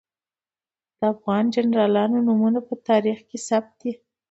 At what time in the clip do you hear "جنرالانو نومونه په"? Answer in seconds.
1.55-2.73